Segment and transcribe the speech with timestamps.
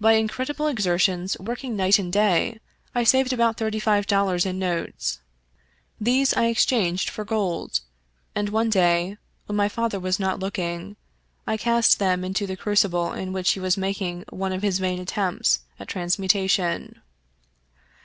[0.00, 2.60] By incredible exertions, working night and day,
[2.94, 5.18] I saved about thirty five dollars in notes.
[6.00, 7.80] These I exchanged for gold,
[8.32, 9.16] and one day,
[9.46, 10.94] when my father was not looking,
[11.48, 15.00] I cast them into the crucible in which he was making one of his vain
[15.00, 17.00] attempts at transmu tation.